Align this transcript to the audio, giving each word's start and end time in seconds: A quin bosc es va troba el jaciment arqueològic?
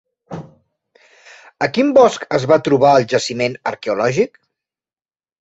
A 1.65 1.67
quin 1.75 1.91
bosc 1.97 2.25
es 2.39 2.47
va 2.53 2.59
troba 2.69 2.95
el 3.01 3.07
jaciment 3.13 3.59
arqueològic? 3.75 4.43